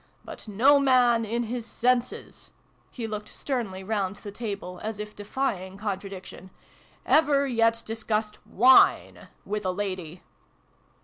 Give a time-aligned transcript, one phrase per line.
[0.25, 2.49] But no man, in his senses"
[2.89, 6.49] (he looked sternly round the table, as if defying contradiction)"
[7.19, 10.23] ever yet discussed WINE with a lady